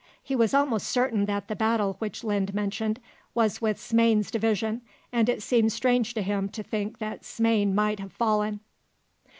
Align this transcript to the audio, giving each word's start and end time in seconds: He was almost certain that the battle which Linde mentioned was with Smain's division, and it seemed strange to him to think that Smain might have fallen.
He 0.23 0.35
was 0.35 0.55
almost 0.55 0.87
certain 0.87 1.25
that 1.25 1.47
the 1.47 1.55
battle 1.55 1.95
which 1.99 2.23
Linde 2.23 2.55
mentioned 2.55 2.99
was 3.35 3.61
with 3.61 3.79
Smain's 3.79 4.31
division, 4.31 4.81
and 5.11 5.29
it 5.29 5.43
seemed 5.43 5.71
strange 5.71 6.15
to 6.15 6.23
him 6.23 6.49
to 6.49 6.63
think 6.63 6.97
that 6.97 7.23
Smain 7.23 7.75
might 7.75 7.99
have 7.99 8.11
fallen. 8.11 8.61